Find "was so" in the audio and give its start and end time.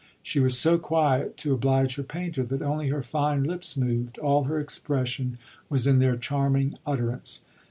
0.39-0.79